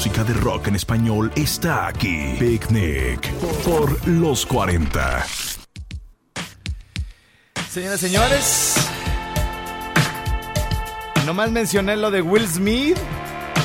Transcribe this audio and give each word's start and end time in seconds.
Música 0.00 0.24
de 0.24 0.32
rock 0.32 0.68
en 0.68 0.76
español 0.76 1.30
está 1.34 1.86
aquí. 1.86 2.34
Picnic 2.38 3.30
por 3.62 4.08
los 4.08 4.46
40. 4.46 5.26
Señoras 7.70 8.02
y 8.02 8.06
señores, 8.06 8.74
nomás 11.26 11.50
mencioné 11.50 11.98
lo 11.98 12.10
de 12.10 12.22
Will 12.22 12.48
Smith 12.48 12.96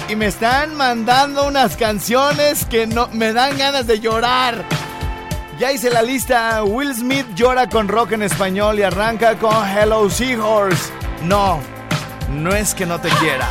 y 0.09 0.17
me 0.17 0.25
están 0.25 0.75
mandando 0.75 1.47
unas 1.47 1.77
canciones 1.77 2.65
que 2.65 2.85
no 2.85 3.07
me 3.13 3.31
dan 3.31 3.57
ganas 3.57 3.87
de 3.87 4.01
llorar. 4.01 4.65
Ya 5.57 5.71
hice 5.71 5.89
la 5.89 6.01
lista. 6.01 6.65
Will 6.65 6.93
Smith 6.93 7.27
llora 7.33 7.69
con 7.69 7.87
rock 7.87 8.11
en 8.11 8.23
español 8.23 8.77
y 8.77 8.83
arranca 8.83 9.35
con 9.35 9.65
Hello 9.65 10.09
Seahorse. 10.09 10.91
No, 11.23 11.61
no 12.29 12.53
es 12.53 12.75
que 12.75 12.85
no 12.85 12.99
te 12.99 13.07
quiera. 13.07 13.47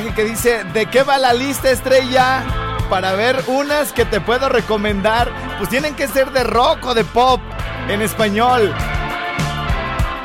Que 0.00 0.24
dice, 0.24 0.64
¿de 0.72 0.86
qué 0.86 1.02
va 1.02 1.18
la 1.18 1.34
lista 1.34 1.70
estrella? 1.70 2.42
Para 2.88 3.12
ver 3.12 3.42
unas 3.46 3.92
que 3.92 4.04
te 4.06 4.20
puedo 4.20 4.48
recomendar, 4.48 5.30
pues 5.58 5.68
tienen 5.68 5.94
que 5.94 6.08
ser 6.08 6.30
de 6.30 6.44
rock 6.44 6.86
o 6.86 6.94
de 6.94 7.04
pop 7.04 7.40
en 7.88 8.00
español. 8.00 8.74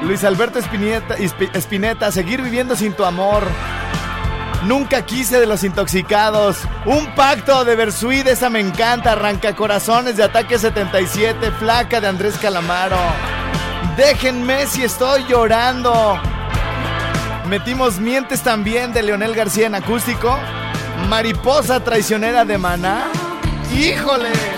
Luis 0.04 0.24
Alberto 0.24 0.60
Espineta, 0.60 1.18
Espi- 1.18 1.50
Espineta, 1.54 2.12
seguir 2.12 2.42
viviendo 2.42 2.76
sin 2.78 2.94
tu 2.94 3.04
amor. 3.04 3.44
Nunca 4.64 5.02
quise 5.06 5.40
de 5.40 5.46
los 5.48 5.64
intoxicados. 5.64 6.60
Un 6.86 7.14
pacto 7.14 7.66
de 7.66 7.76
Versuit, 7.76 8.26
esa 8.28 8.50
me 8.50 8.60
encanta. 8.62 9.12
Arranca 9.14 9.54
corazones 9.56 10.16
de 10.18 10.24
Ataque 10.24 10.58
77, 10.58 11.52
flaca 11.60 12.00
de 12.00 12.08
Andrés 12.08 12.38
Calamaro. 12.42 12.98
Déjenme 13.98 14.66
si 14.68 14.84
estoy 14.84 15.26
llorando. 15.28 16.20
Metimos 17.50 18.00
Mientes 18.00 18.42
también 18.42 18.92
de 18.92 19.02
Leonel 19.02 19.34
García 19.34 19.68
en 19.68 19.76
acústico. 19.76 20.38
Mariposa 21.08 21.80
traicionera 21.82 22.44
de 22.44 22.58
Maná. 22.58 23.06
¡Híjole! 23.74 24.57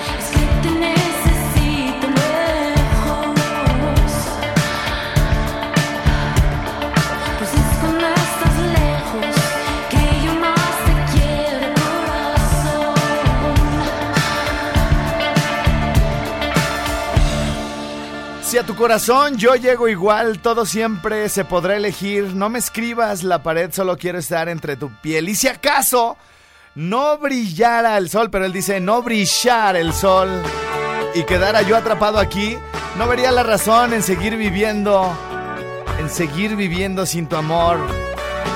Si 18.49 18.57
a 18.57 18.65
tu 18.65 18.75
corazón 18.75 19.37
yo 19.37 19.53
llego 19.53 19.87
igual, 19.87 20.39
todo 20.39 20.65
siempre 20.65 21.29
se 21.29 21.45
podrá 21.45 21.75
elegir. 21.75 22.33
No 22.33 22.49
me 22.49 22.57
escribas 22.57 23.21
la 23.21 23.43
pared, 23.43 23.71
solo 23.71 23.95
quiero 23.95 24.17
estar 24.17 24.49
entre 24.49 24.75
tu 24.75 24.89
piel. 25.01 25.29
Y 25.29 25.35
si 25.35 25.47
acaso 25.47 26.17
no 26.73 27.19
brillara 27.19 27.95
el 27.95 28.09
sol, 28.09 28.31
pero 28.31 28.45
él 28.45 28.51
dice 28.51 28.79
no 28.79 29.03
brillar 29.03 29.75
el 29.75 29.93
sol 29.93 30.41
y 31.13 31.25
quedara 31.25 31.61
yo 31.61 31.77
atrapado 31.77 32.17
aquí, 32.17 32.57
no 32.97 33.07
vería 33.07 33.31
la 33.31 33.43
razón 33.43 33.93
en 33.93 34.01
seguir 34.01 34.35
viviendo, 34.35 35.15
en 35.99 36.09
seguir 36.09 36.55
viviendo 36.55 37.05
sin 37.05 37.27
tu 37.27 37.35
amor. 37.35 37.77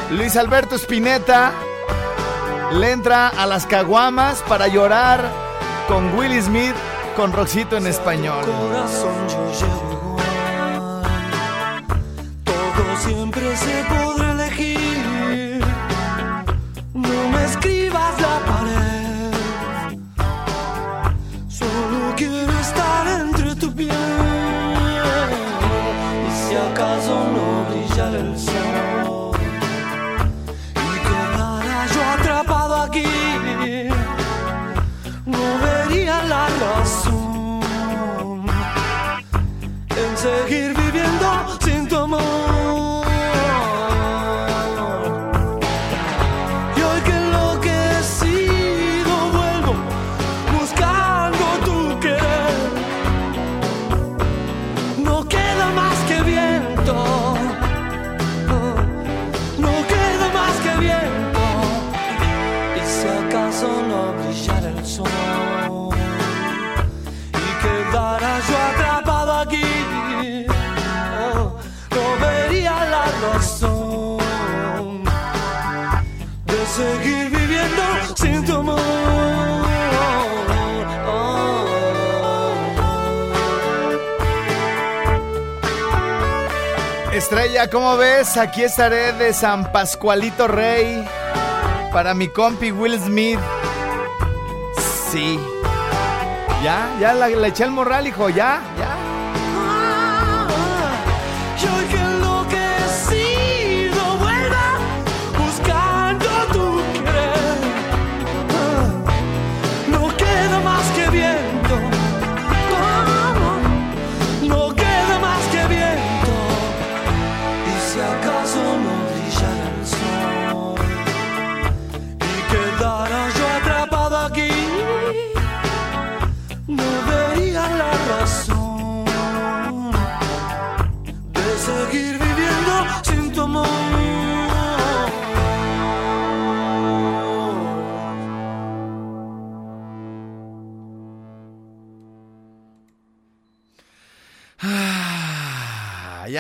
Luis 0.10 0.36
Alberto 0.38 0.74
Spinetta 0.76 1.52
le 2.72 2.94
entra 2.94 3.28
a 3.28 3.46
las 3.46 3.68
caguamas 3.68 4.42
para 4.50 4.68
llorar 4.68 5.24
con 5.88 6.18
Will 6.18 6.42
Smith, 6.42 6.74
con 7.16 7.32
Roxito 7.32 7.78
en 7.78 7.86
español. 7.86 8.44
Siempre 13.56 13.68
se 13.68 13.84
podrá 13.84 14.03
Estrella, 87.34 87.68
¿cómo 87.68 87.98
ves? 87.98 88.38
Aquí 88.38 88.62
estaré 88.62 89.12
de 89.14 89.34
San 89.34 89.72
Pascualito 89.72 90.48
Rey 90.48 91.04
para 91.92 92.14
mi 92.14 92.28
compi 92.28 92.72
Will 92.72 93.00
Smith. 93.02 93.40
Sí. 95.12 95.40
Ya, 96.64 96.88
ya 97.00 97.12
la- 97.16 97.30
le 97.30 97.48
eché 97.48 97.64
el 97.64 97.72
morral, 97.72 98.06
hijo, 98.06 98.30
ya, 98.30 98.62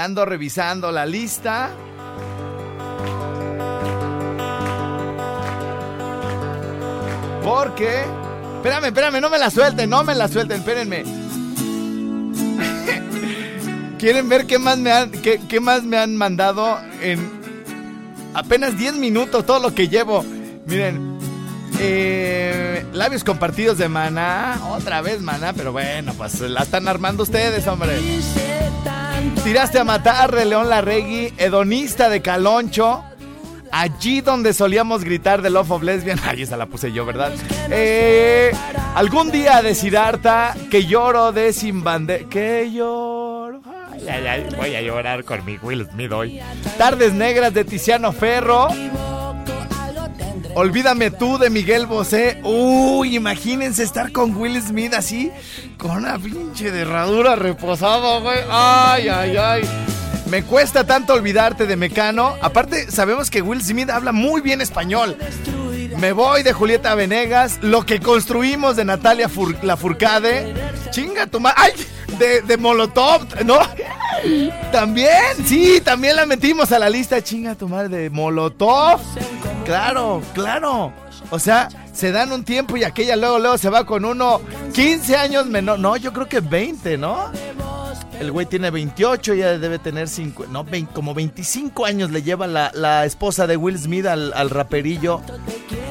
ando 0.04 0.26
revisando 0.26 0.92
la 0.92 1.06
lista. 1.06 1.70
Porque. 7.44 8.04
Espérame, 8.58 8.86
espérame, 8.86 9.22
no 9.22 9.30
me 9.30 9.38
la 9.38 9.50
suelten, 9.50 9.90
no 9.90 10.04
me 10.04 10.16
la 10.16 10.28
suelten, 10.28 10.60
espérenme. 10.60 11.04
¿Quieren 14.00 14.30
ver 14.30 14.46
qué 14.46 14.58
más 14.58 14.78
me 14.78 14.92
han, 14.92 15.12
qué, 15.12 15.60
más 15.60 15.84
me 15.84 15.98
han 15.98 16.16
mandado 16.16 16.80
en 17.02 17.30
apenas 18.34 18.78
10 18.78 18.96
minutos 18.96 19.46
todo 19.46 19.60
lo 19.60 19.76
que 19.76 19.90
llevo? 19.90 20.24
Miren, 20.66 21.18
eh, 21.80 22.86
labios 22.94 23.26
compartidos 23.26 23.78
de 23.78 23.90
Maná, 23.90 24.62
otra 24.72 25.02
vez 25.02 25.22
Maná, 25.22 25.52
pero 25.52 25.74
bueno, 25.74 26.14
pues 26.14 26.40
la 26.40 26.64
están 26.64 26.88
armando 26.88 27.24
ustedes, 27.24 27.68
hombre. 27.68 28.00
Tiraste 29.44 29.80
a 29.80 29.84
matar 29.84 30.34
de 30.34 30.46
León 30.46 30.70
Larregui, 30.70 31.34
hedonista 31.38 32.10
de 32.10 32.22
Caloncho. 32.22 33.04
Allí 33.72 34.22
donde 34.22 34.54
solíamos 34.54 35.04
gritar 35.04 35.42
de 35.42 35.50
Love 35.50 35.72
of 35.72 35.84
Lesbian. 35.84 36.20
Ay, 36.26 36.44
esa 36.44 36.58
la 36.58 36.68
puse 36.68 36.92
yo, 36.92 37.06
¿verdad? 37.06 37.32
Eh, 37.70 38.52
algún 38.96 39.32
día 39.32 39.62
de 39.62 39.74
Siddhartha, 39.74 40.56
que 40.70 40.86
lloro 40.86 41.32
de 41.32 41.54
sin 41.54 41.84
bandera. 41.84 42.28
Que 42.30 42.72
lloro. 42.72 43.62
Voy 44.58 44.76
a 44.76 44.82
llorar 44.82 45.24
con 45.24 45.44
mi 45.46 45.58
Will 45.58 45.88
Smith 45.92 46.12
hoy. 46.12 46.42
Tardes 46.78 47.14
negras 47.14 47.54
de 47.54 47.64
Tiziano 47.64 48.12
Ferro. 48.12 48.68
Olvídame 50.56 51.10
tú 51.12 51.38
de 51.40 51.50
Miguel 51.50 51.88
Bosé. 51.88 52.40
Uy, 52.44 53.16
imagínense 53.16 53.84
estar 53.84 54.12
con 54.12 54.36
Will 54.36 54.62
Smith 54.62 54.94
así, 54.94 55.32
con 55.78 55.92
una 55.92 56.20
pinche 56.20 56.72
derradura 56.72 57.36
reposada, 57.36 58.20
güey. 58.20 58.40
Ay, 58.50 59.08
ay, 59.10 59.38
ay. 59.38 59.62
Me 60.30 60.44
cuesta 60.44 60.84
tanto 60.86 61.14
olvidarte 61.14 61.66
de 61.66 61.76
Mecano. 61.76 62.36
Aparte, 62.42 62.90
sabemos 62.92 63.30
que 63.32 63.42
Will 63.42 63.64
Smith 63.64 63.90
habla 63.90 64.12
muy 64.12 64.42
bien 64.42 64.62
español. 64.62 65.18
Me 65.98 66.12
voy 66.12 66.44
de 66.44 66.54
Julieta 66.54 66.94
Venegas. 66.96 67.58
Lo 67.62 67.86
que 67.86 68.00
construimos 68.00 68.76
de 68.76 68.86
Natalia 68.86 69.30
Fur- 69.30 69.58
Lafourcade. 69.64 70.54
Chinga 70.92 71.28
tu 71.28 71.40
madre. 71.40 71.58
¡Ay! 71.62 71.72
De, 72.20 72.42
de 72.44 72.58
Molotov, 72.58 73.22
¿no? 73.44 73.58
También, 74.72 75.10
sí, 75.48 75.82
también 75.84 76.16
la 76.16 76.28
metimos 76.28 76.72
a 76.72 76.78
la 76.78 76.90
lista. 76.90 77.24
Chinga 77.24 77.56
tu 77.56 77.68
madre 77.68 77.90
de 77.98 78.10
Molotov. 78.12 79.00
Claro, 79.66 80.22
claro. 80.34 80.94
O 81.30 81.40
sea, 81.40 81.70
se 81.94 82.12
dan 82.12 82.32
un 82.32 82.44
tiempo 82.44 82.76
y 82.78 82.84
aquella 82.84 83.16
luego, 83.16 83.40
luego 83.40 83.58
se 83.58 83.70
va 83.70 83.86
con 83.86 84.06
uno 84.06 84.42
15 84.74 85.16
años 85.16 85.46
menor. 85.46 85.80
No, 85.80 85.96
yo 85.98 86.12
creo 86.14 86.28
que 86.28 86.42
20, 86.42 86.98
¿no? 86.98 87.32
El 88.20 88.32
güey 88.32 88.46
tiene 88.46 88.70
28, 88.70 89.34
ya 89.34 89.58
debe 89.58 89.80
tener 89.80 90.08
5, 90.08 90.46
no, 90.50 90.64
20, 90.64 90.94
como 90.94 91.14
25 91.14 91.86
años 91.86 92.12
le 92.12 92.22
lleva 92.22 92.48
la, 92.48 92.72
la 92.74 93.06
esposa 93.06 93.48
de 93.48 93.58
Will 93.58 93.78
Smith 93.78 94.06
al, 94.06 94.32
al 94.34 94.50
raperillo. 94.50 95.22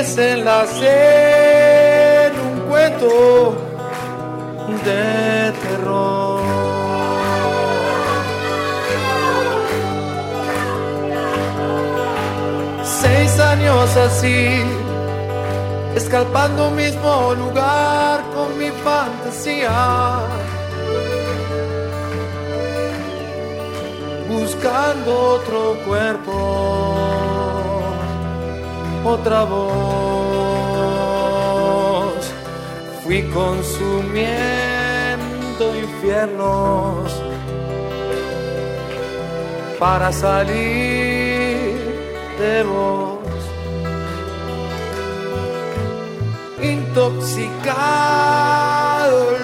Desenlace 0.04 0.98
en 2.26 2.34
un 2.48 2.60
cuento 2.70 3.56
de 4.84 5.54
terror. 5.64 6.42
Seis 12.84 13.40
años 13.40 13.96
así, 13.96 14.62
escalpando 15.96 16.70
mismo 16.72 17.34
lugar 17.36 18.24
con 18.36 18.58
mi 18.58 18.72
fantasía. 18.84 20.20
buscando 24.34 25.12
otro 25.36 25.78
cuerpo, 25.86 27.03
otra 29.06 29.44
voz. 29.44 29.64
Fui 33.04 33.22
consumiendo 33.34 34.30
infiernos 35.76 37.12
para 39.80 40.12
salir 40.12 41.80
de 42.40 42.64
vos. 42.64 43.20
Intoxicado, 46.62 49.38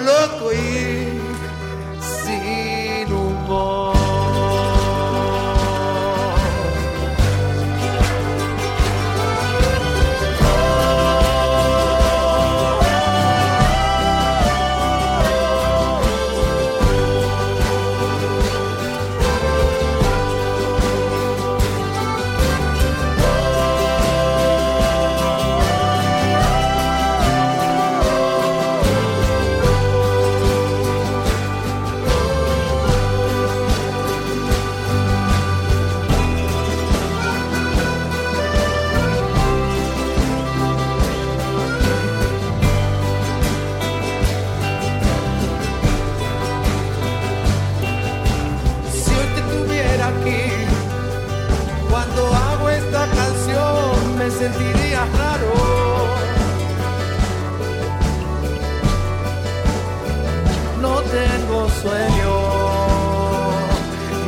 tengo 61.50 61.68
sueño, 61.68 62.32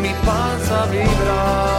mi 0.00 0.08
panza 0.24 0.86
vibra. 0.86 1.71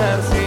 Superstición. 0.00 0.39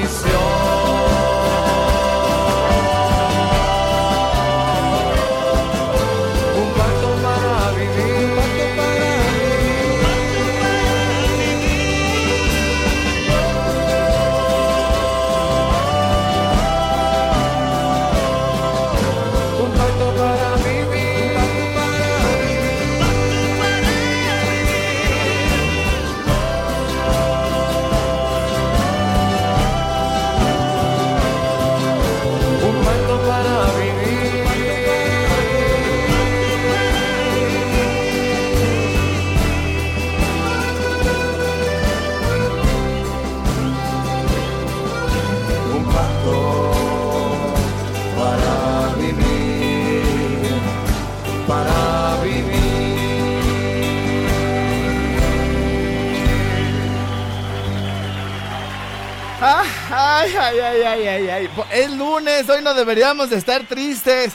Ah, 59.46 59.66
Ay, 59.92 60.34
ay, 60.40 60.60
ay, 60.60 60.82
ay, 60.84 61.08
ay, 61.08 61.30
ay. 61.30 61.50
Es 61.74 61.92
lunes, 61.92 62.48
hoy 62.48 62.62
no 62.64 62.74
deberíamos 62.74 63.30
de 63.30 63.36
estar 63.36 63.68
tristes. 63.68 64.32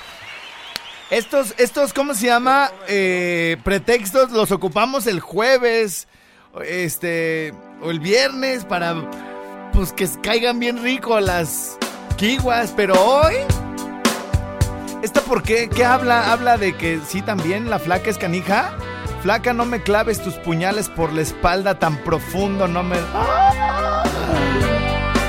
Estos, 1.09 1.55
estos, 1.57 1.95
¿cómo 1.95 2.12
se 2.12 2.27
llama? 2.27 2.71
Eh, 2.88 3.57
pretextos 3.65 4.31
los 4.33 4.53
ocupamos 4.53 5.07
el 5.07 5.21
jueves, 5.21 6.09
este, 6.62 7.55
o 7.81 7.91
el 7.91 8.00
viernes 8.00 8.67
para, 8.67 8.97
pues, 9.73 9.95
que 9.95 10.07
caigan 10.23 10.59
bien 10.59 10.83
rico 10.83 11.19
las 11.21 11.79
kiguas, 12.19 12.75
pero 12.77 12.95
hoy... 13.03 13.37
¿Esta 15.03 15.23
por 15.23 15.43
qué? 15.43 15.71
¿Qué 15.71 15.87
habla? 15.87 16.33
Habla 16.33 16.59
de 16.59 16.77
que 16.77 17.00
sí 17.09 17.23
también 17.23 17.71
la 17.71 17.79
flaca 17.79 18.11
es 18.11 18.19
canija. 18.19 18.77
Flaca, 19.23 19.55
no 19.55 19.65
me 19.65 19.83
claves 19.83 20.21
tus 20.23 20.35
puñales 20.35 20.91
por 20.91 21.15
la 21.15 21.23
espalda 21.23 21.79
tan 21.79 21.97
profundo, 22.05 22.69
no 22.69 22.83
me... 22.83 22.99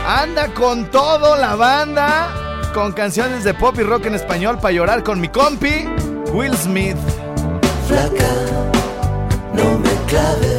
Anda 0.10 0.52
con 0.56 0.90
todo 0.90 1.38
la 1.38 1.54
banda, 1.54 2.72
con 2.74 2.94
canciones 2.94 3.44
de 3.44 3.54
pop 3.54 3.76
y 3.78 3.84
rock 3.84 4.08
en 4.08 4.16
español 4.16 4.58
para 4.60 4.72
llorar 4.72 5.04
con 5.04 5.22
mi 5.22 5.28
compi, 5.30 5.88
Will 6.34 6.58
Smith. 6.58 6.98
Flaca, 7.88 8.32
no 9.54 9.78
me 9.78 9.92
claves 10.08 10.59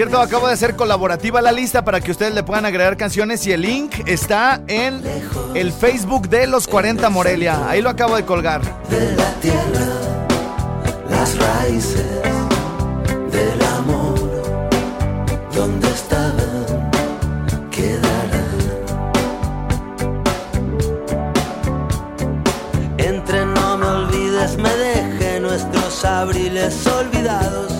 cierto, 0.00 0.18
acabo 0.18 0.46
de 0.46 0.54
hacer 0.54 0.76
colaborativa 0.76 1.42
la 1.42 1.52
lista 1.52 1.84
para 1.84 2.00
que 2.00 2.10
ustedes 2.10 2.32
le 2.32 2.42
puedan 2.42 2.64
agregar 2.64 2.96
canciones 2.96 3.46
y 3.46 3.52
el 3.52 3.60
link 3.60 3.92
está 4.06 4.62
en 4.66 5.02
el 5.54 5.72
Facebook 5.74 6.30
de 6.30 6.46
los 6.46 6.66
40 6.68 7.10
Morelia. 7.10 7.68
Ahí 7.68 7.82
lo 7.82 7.90
acabo 7.90 8.16
de 8.16 8.24
colgar. 8.24 8.62
de 8.88 9.14
la 9.14 9.30
tierra, 9.42 10.16
las 11.10 11.36
raíces 11.36 12.06
del 13.30 13.62
amor, 13.76 14.72
donde 15.54 15.90
estaban, 15.90 16.90
quedarán. 17.70 18.56
Entre 22.96 23.44
no 23.44 23.76
me 23.76 23.86
olvides, 23.86 24.56
me 24.56 24.74
dejé 24.76 25.40
nuestros 25.40 26.06
abriles 26.06 26.86
olvidados 26.86 27.79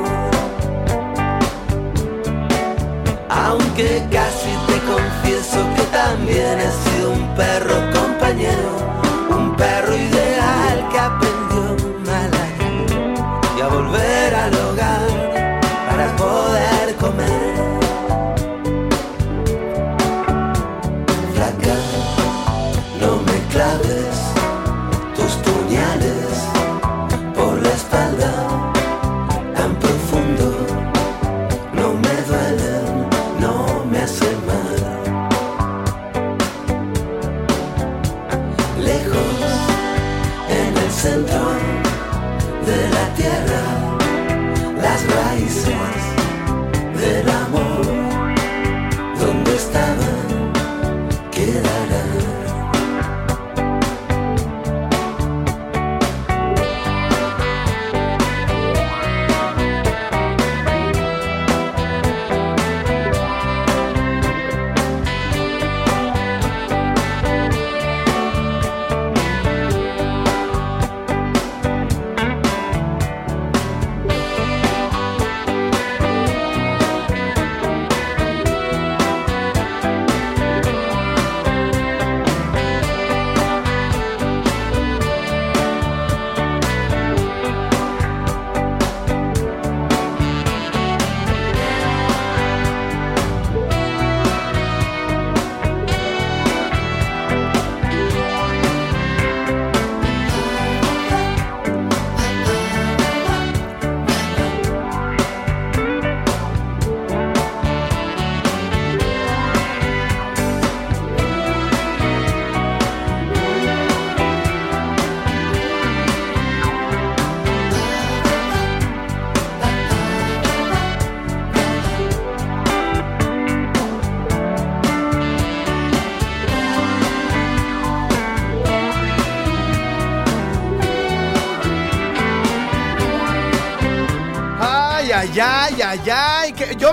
Aunque 3.81 4.15
casi 4.15 4.51
te 4.67 4.79
confieso 4.85 5.57
que 5.75 5.81
también 5.91 6.59
he 6.59 6.71
sido 6.71 7.13
un 7.13 7.35
perro 7.35 7.73
compañero, 7.91 8.77
un 9.31 9.55
perro 9.55 9.95
ideal 9.95 10.87
que 10.91 10.99
aprendió 10.99 11.89
mal 12.05 12.31
a 12.31 12.45
ir 12.63 13.15
y 13.57 13.61
a 13.61 13.67
volver 13.69 14.35
al 14.35 14.53
hogar 14.53 15.59
para 15.89 16.15
poder 16.15 16.95
comer. 16.97 17.55
Flaca, 21.33 21.75
no 22.99 23.17
me 23.23 23.39
claves 23.51 24.30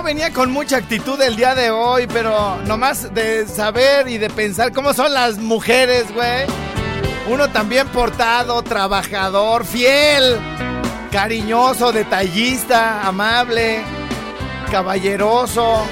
venía 0.09 0.33
con 0.33 0.51
mucha 0.51 0.77
actitud 0.77 1.21
el 1.21 1.35
día 1.35 1.53
de 1.53 1.69
hoy, 1.69 2.07
pero 2.07 2.57
nomás 2.65 3.13
de 3.13 3.47
saber 3.47 4.07
y 4.07 4.17
de 4.17 4.27
pensar 4.31 4.73
cómo 4.73 4.91
son 4.91 5.13
las 5.13 5.37
mujeres, 5.37 6.11
güey. 6.11 6.47
Uno 7.29 7.47
también 7.49 7.87
portado, 7.89 8.63
trabajador, 8.63 9.65
fiel, 9.65 10.39
cariñoso, 11.11 11.91
detallista, 11.91 13.07
amable, 13.07 13.83
caballeroso. 14.71 15.85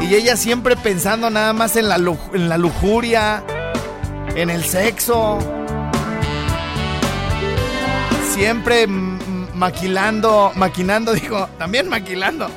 Y 0.00 0.14
ella 0.14 0.34
siempre 0.34 0.74
pensando 0.74 1.28
nada 1.28 1.52
más 1.52 1.76
en 1.76 1.90
la, 1.90 1.96
en 1.96 2.48
la 2.48 2.56
lujuria, 2.56 3.44
en 4.34 4.48
el 4.48 4.64
sexo. 4.64 5.38
Siempre 8.32 8.86
maquilando, 9.60 10.52
maquinando, 10.56 11.12
digo, 11.22 11.46
también 11.58 11.86
maquilando, 11.88 12.50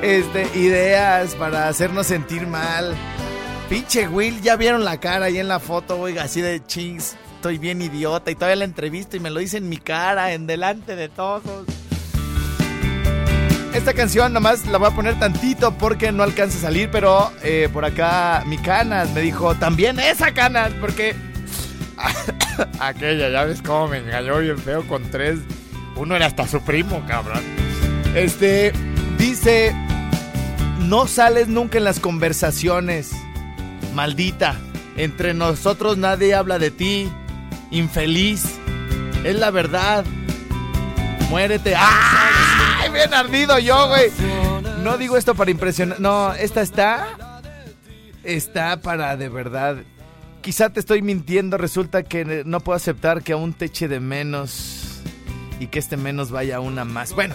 este, 0.00 0.48
ideas 0.58 1.34
para 1.34 1.68
hacernos 1.68 2.06
sentir 2.06 2.46
mal. 2.46 2.96
Pinche 3.68 4.08
Will, 4.08 4.40
ya 4.40 4.56
vieron 4.56 4.82
la 4.82 4.98
cara 4.98 5.26
ahí 5.26 5.38
en 5.38 5.46
la 5.46 5.60
foto, 5.60 6.00
oiga, 6.00 6.22
así 6.22 6.40
de 6.40 6.64
chings, 6.64 7.16
estoy 7.34 7.58
bien 7.58 7.82
idiota 7.82 8.30
y 8.30 8.34
todavía 8.34 8.56
la 8.56 8.64
entrevisto 8.64 9.18
y 9.18 9.20
me 9.20 9.28
lo 9.28 9.40
dice 9.40 9.58
en 9.58 9.68
mi 9.68 9.76
cara, 9.76 10.32
en 10.32 10.46
delante 10.46 10.96
de 10.96 11.10
todos. 11.10 11.66
Esta 13.74 13.92
canción 13.92 14.32
nomás 14.32 14.64
la 14.68 14.78
voy 14.78 14.88
a 14.88 14.92
poner 14.92 15.18
tantito 15.18 15.74
porque 15.74 16.12
no 16.12 16.22
alcanza 16.22 16.56
a 16.56 16.62
salir, 16.62 16.88
pero 16.90 17.30
eh, 17.42 17.68
por 17.70 17.84
acá 17.84 18.42
mi 18.46 18.56
Canas 18.56 19.10
me 19.10 19.20
dijo, 19.20 19.54
también 19.56 20.00
esa 20.00 20.32
Canas, 20.32 20.72
porque 20.80 21.14
aquella, 22.80 23.28
ya 23.28 23.44
ves 23.44 23.60
cómo 23.60 23.88
me 23.88 23.98
engañó 23.98 24.38
bien 24.38 24.58
feo 24.58 24.86
con 24.88 25.02
tres. 25.10 25.40
Uno 25.98 26.14
era 26.14 26.26
hasta 26.26 26.46
su 26.46 26.60
primo, 26.62 27.02
cabrón. 27.06 27.42
Este, 28.14 28.72
dice, 29.18 29.74
no 30.80 31.06
sales 31.06 31.48
nunca 31.48 31.78
en 31.78 31.84
las 31.84 32.00
conversaciones, 32.00 33.12
maldita. 33.94 34.56
Entre 34.96 35.34
nosotros 35.34 35.98
nadie 35.98 36.34
habla 36.34 36.58
de 36.58 36.70
ti, 36.70 37.10
infeliz. 37.70 38.44
Es 39.24 39.36
la 39.36 39.50
verdad. 39.50 40.04
Muérete. 41.30 41.74
¡Ay! 41.76 42.90
Bien 42.92 43.12
ardido 43.12 43.58
yo, 43.58 43.88
güey. 43.88 44.10
No 44.82 44.96
digo 44.96 45.16
esto 45.16 45.34
para 45.34 45.50
impresionar. 45.50 46.00
No, 46.00 46.32
esta 46.32 46.62
está. 46.62 47.40
Está 48.24 48.80
para 48.80 49.16
de 49.16 49.28
verdad. 49.28 49.76
Quizá 50.40 50.70
te 50.70 50.80
estoy 50.80 51.02
mintiendo. 51.02 51.58
Resulta 51.58 52.02
que 52.02 52.44
no 52.44 52.60
puedo 52.60 52.76
aceptar 52.76 53.22
que 53.22 53.32
aún 53.32 53.52
te 53.52 53.66
eche 53.66 53.88
de 53.88 54.00
menos. 54.00 54.77
Y 55.60 55.66
que 55.68 55.78
este 55.78 55.96
menos 55.96 56.30
vaya 56.30 56.60
una 56.60 56.84
más. 56.84 57.14
Bueno, 57.14 57.34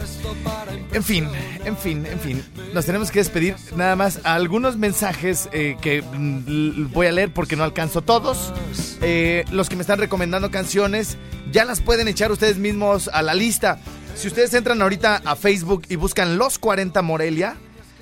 en 0.93 1.03
fin, 1.03 1.27
en 1.65 1.75
fin, 1.77 2.05
en 2.05 2.19
fin. 2.19 2.43
Nos 2.73 2.85
tenemos 2.85 3.11
que 3.11 3.19
despedir 3.19 3.55
nada 3.75 3.95
más 3.95 4.19
algunos 4.23 4.77
mensajes 4.77 5.49
eh, 5.51 5.75
que 5.81 6.01
mm, 6.01 6.91
voy 6.91 7.07
a 7.07 7.11
leer 7.11 7.33
porque 7.33 7.55
no 7.55 7.63
alcanzo 7.63 8.01
todos. 8.01 8.53
Eh, 9.01 9.43
los 9.51 9.69
que 9.69 9.75
me 9.75 9.81
están 9.81 9.99
recomendando 9.99 10.51
canciones, 10.51 11.17
ya 11.51 11.65
las 11.65 11.81
pueden 11.81 12.07
echar 12.07 12.31
ustedes 12.31 12.57
mismos 12.57 13.09
a 13.11 13.21
la 13.21 13.33
lista. 13.33 13.79
Si 14.15 14.27
ustedes 14.27 14.53
entran 14.53 14.81
ahorita 14.81 15.21
a 15.25 15.35
Facebook 15.35 15.83
y 15.89 15.95
buscan 15.95 16.37
Los 16.37 16.59
40 16.59 17.01
Morelia, 17.01 17.57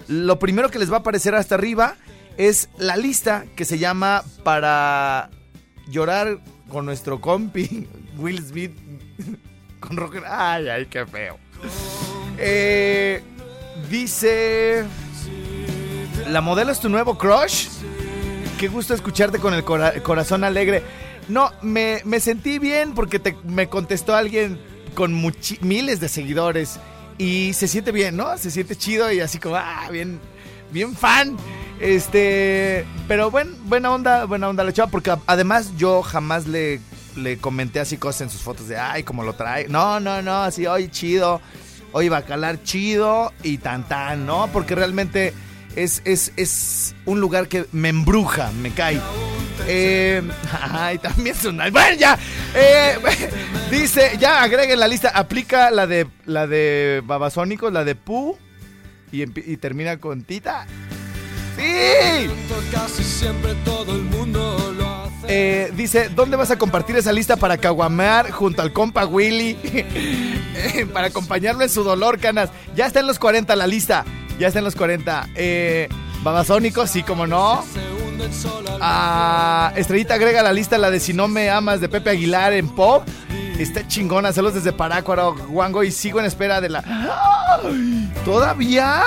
lo 0.07 0.39
primero 0.39 0.69
que 0.69 0.79
les 0.79 0.91
va 0.91 0.97
a 0.97 0.99
aparecer 0.99 1.36
hasta 1.36 1.55
arriba 1.55 1.95
es 2.38 2.69
la 2.77 2.97
lista 2.97 3.45
que 3.55 3.65
se 3.65 3.79
llama 3.79 4.23
Para 4.43 5.29
llorar 5.88 6.39
con 6.69 6.86
nuestro 6.86 7.21
compi 7.21 7.88
Will 8.17 8.43
Smith 8.43 8.71
con 9.81 9.97
Roger. 9.97 10.23
Ay, 10.25 10.69
ay, 10.69 10.85
qué 10.85 11.05
feo. 11.05 11.37
Eh, 12.37 13.21
dice. 13.89 14.85
¿La 16.29 16.39
modelo 16.41 16.71
es 16.71 16.79
tu 16.79 16.87
nuevo 16.87 17.17
crush? 17.17 17.67
Qué 18.57 18.67
gusto 18.69 18.93
escucharte 18.93 19.39
con 19.39 19.53
el 19.53 19.63
cora- 19.65 20.01
corazón 20.01 20.43
alegre. 20.45 20.81
No, 21.27 21.51
me, 21.61 22.01
me 22.05 22.19
sentí 22.19 22.59
bien 22.59 22.93
porque 22.93 23.35
me 23.43 23.67
contestó 23.67 24.15
alguien 24.15 24.59
con 24.93 25.13
miles 25.61 25.99
de 25.99 26.07
seguidores. 26.09 26.79
Y 27.17 27.53
se 27.53 27.67
siente 27.67 27.91
bien, 27.91 28.15
¿no? 28.15 28.37
Se 28.37 28.49
siente 28.49 28.75
chido 28.75 29.11
y 29.11 29.19
así 29.19 29.37
como, 29.39 29.55
ah, 29.55 29.87
bien, 29.91 30.19
bien 30.71 30.95
fan. 30.95 31.37
Este, 31.79 32.85
pero 33.07 33.29
buen, 33.31 33.55
buena 33.67 33.91
onda, 33.91 34.25
buena 34.25 34.47
onda 34.49 34.63
la 34.63 34.71
chava, 34.73 34.89
porque 34.89 35.13
además 35.27 35.71
yo 35.77 36.01
jamás 36.03 36.47
le, 36.47 36.79
le 37.15 37.38
comenté 37.38 37.80
así 37.80 37.97
cosas 37.97 38.21
en 38.21 38.30
sus 38.30 38.41
fotos 38.41 38.67
de, 38.67 38.78
ay, 38.78 39.04
como 39.04 39.24
lo 39.24 39.34
trae. 39.34 39.67
No, 39.67 40.00
no, 40.00 40.21
no, 40.21 40.43
así, 40.43 40.67
oye, 40.67 40.89
chido, 40.89 41.41
oye, 41.91 42.10
bacalar 42.10 42.63
chido 42.63 43.34
y 43.43 43.58
tan 43.58 43.88
tan, 43.88 44.26
¿no? 44.26 44.50
Porque 44.52 44.76
realmente 44.76 45.34
es, 45.76 46.02
es, 46.06 46.34
es 46.36 46.95
un 47.06 47.19
lugar 47.19 47.47
que 47.47 47.65
me 47.71 47.89
embruja, 47.89 48.52
me 48.52 48.71
cae. 48.71 49.00
Eh, 49.67 50.21
ay, 50.62 50.97
también 50.97 51.36
son. 51.36 51.58
Bueno, 51.58 51.97
ya. 51.97 52.17
Eh, 52.56 52.97
dice, 53.71 54.17
ya 54.19 54.43
agreguen 54.43 54.80
la 54.80 54.88
lista. 54.88 55.10
Aplica 55.10 55.71
la 55.71 55.88
de 55.88 56.08
la 56.26 56.47
de 56.47 57.02
Babasónicos, 57.06 57.71
la 57.71 57.84
de 57.84 57.95
Pu. 57.95 58.38
Y, 59.12 59.26
termina 59.58 59.97
con 59.97 60.24
Tita. 60.24 60.65
¡Sí! 61.58 62.30
Casi 62.71 63.04
siempre 63.04 63.54
todo 63.65 63.93
el 63.93 64.04
mundo 64.04 64.74
lo. 64.78 65.00
Eh, 65.27 65.71
dice, 65.75 66.10
¿dónde 66.10 66.36
vas 66.38 66.51
a 66.51 66.57
compartir 66.57 66.95
esa 66.95 67.12
lista 67.13 67.36
para 67.38 67.57
caguamear 67.57 68.31
junto 68.31 68.62
al 68.62 68.73
compa 68.73 69.05
Willy? 69.05 69.55
Para 70.93 71.07
acompañarlo 71.07 71.63
en 71.63 71.69
su 71.69 71.84
dolor, 71.84 72.19
canas. 72.19 72.49
Ya 72.75 72.86
está 72.86 72.99
en 72.99 73.07
los 73.07 73.19
40 73.19 73.55
la 73.55 73.67
lista. 73.67 74.05
Ya 74.39 74.47
está 74.47 74.60
en 74.60 74.65
los 74.65 74.75
40. 74.75 75.29
Eh, 75.36 75.88
Babasónicos, 76.23 76.89
sí, 76.89 77.03
como 77.03 77.25
no. 77.27 77.63
Ah, 78.79 79.73
Estrellita 79.75 80.15
agrega 80.15 80.43
la 80.43 80.53
lista 80.53 80.77
la 80.77 80.91
de 80.91 80.99
Si 80.99 81.13
no 81.13 81.27
me 81.27 81.49
amas 81.49 81.81
de 81.81 81.89
Pepe 81.89 82.12
Aguilar 82.12 82.53
en 82.53 82.69
pop. 82.69 83.07
Está 83.57 83.88
chingona, 83.88 84.34
saludos 84.34 84.55
desde 84.55 84.73
Parácuaro, 84.73 85.36
Guango, 85.47 85.84
y 85.84 85.91
sigo 85.91 86.19
en 86.19 86.25
espera 86.25 86.62
de 86.62 86.69
la. 86.69 86.84
¿Todavía? 88.25 89.03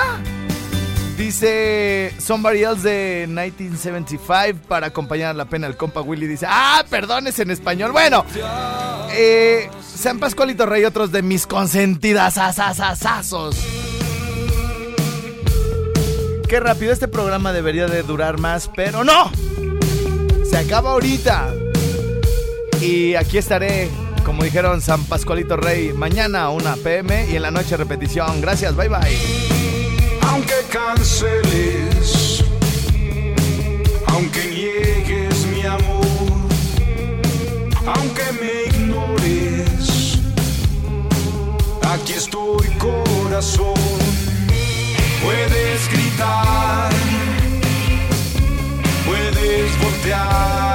Dice 1.17 2.13
Somebody 2.19 2.63
Else 2.63 2.89
de 2.89 3.25
1975 3.27 4.59
para 4.67 4.87
acompañar 4.87 5.29
a 5.29 5.33
la 5.33 5.45
pena 5.45 5.65
el 5.67 5.77
compa 5.77 6.01
Willy. 6.01 6.27
Dice, 6.27 6.45
ah, 6.49 6.83
perdón, 6.89 7.27
es 7.27 7.39
en 7.39 7.51
español. 7.51 7.93
Bueno, 7.93 8.25
eh, 9.13 9.69
San 9.81 10.19
Pascualito 10.19 10.65
Rey, 10.65 10.83
otros 10.83 11.13
de 11.13 11.21
mis 11.21 11.47
consentidas 11.47 12.37
asasasazos. 12.37 13.55
Qué 16.49 16.59
rápido, 16.59 16.91
este 16.91 17.07
programa 17.07 17.53
debería 17.53 17.87
de 17.87 18.03
durar 18.03 18.37
más, 18.37 18.69
pero 18.75 19.03
no. 19.03 19.31
Se 20.49 20.57
acaba 20.57 20.91
ahorita. 20.91 21.53
Y 22.81 23.15
aquí 23.15 23.37
estaré, 23.37 23.89
como 24.25 24.43
dijeron 24.43 24.81
San 24.81 25.05
Pascualito 25.05 25.55
Rey, 25.55 25.93
mañana 25.93 26.49
1 26.49 26.75
pm 26.83 27.27
y 27.31 27.37
en 27.37 27.41
la 27.41 27.51
noche 27.51 27.77
repetición. 27.77 28.41
Gracias, 28.41 28.75
bye 28.75 28.89
bye. 28.89 29.54
Aunque 30.35 30.65
canceles, 30.69 32.43
aunque 34.07 34.43
niegues 34.47 35.45
mi 35.45 35.61
amor, 35.65 36.49
aunque 37.85 38.23
me 38.41 38.65
ignores, 38.65 40.19
aquí 41.89 42.13
estoy 42.17 42.67
corazón. 42.77 43.75
Puedes 45.23 45.89
gritar, 45.89 46.91
puedes 49.05 49.81
voltearte 49.81 50.74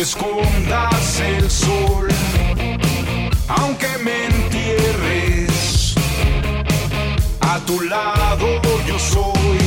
escondas 0.00 1.20
el 1.20 1.50
sol, 1.50 2.08
aunque 3.48 3.88
me 4.04 4.26
entierres, 4.26 5.94
a 7.40 7.58
tu 7.66 7.80
lado 7.82 8.60
yo 8.86 8.98
soy. 8.98 9.58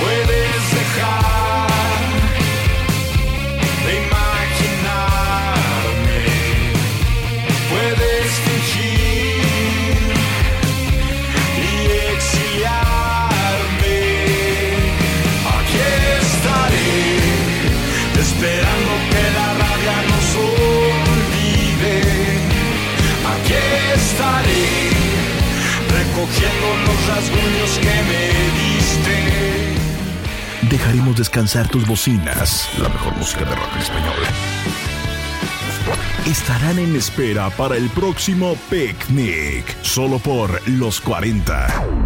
Puedes 0.00 0.70
dejar 0.70 1.45
los 26.86 27.06
rasguños 27.08 27.78
que 27.80 27.94
me 28.08 28.22
diste. 28.60 29.16
Dejaremos 30.70 31.16
descansar 31.16 31.68
tus 31.68 31.86
bocinas. 31.86 32.68
La 32.78 32.88
mejor 32.88 33.16
música 33.16 33.44
de 33.44 33.54
rock 33.54 33.74
en 33.74 33.80
español. 33.82 34.14
Estarán 36.26 36.78
en 36.78 36.96
espera 36.96 37.50
para 37.50 37.76
el 37.76 37.88
próximo 37.90 38.56
picnic. 38.68 39.64
Solo 39.82 40.18
por 40.18 40.68
los 40.68 41.00
40. 41.00 42.05